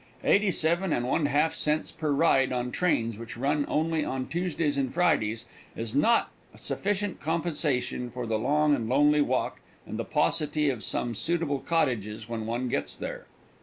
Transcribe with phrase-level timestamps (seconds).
[0.23, 4.75] Eighty seven and one half cents per ride on trains which run only on Tuesdays
[4.75, 10.71] and Fridays is not sufficient compensation for the long and lonely walk and the paucity
[10.71, 13.27] of some suitable cottages when one gets there.